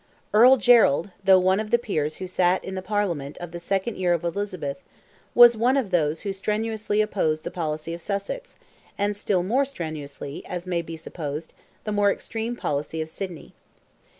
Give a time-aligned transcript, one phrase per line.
[0.33, 3.97] Earl Gerald, though one of the Peers who sat in the Parliament of the second
[3.97, 4.77] year of Elizabeth,
[5.35, 8.55] was one of those who strenuously opposed the policy of Sussex,
[8.97, 11.53] and still more strenuously, as may be supposed,
[11.83, 13.53] the more extreme policy of Sidney.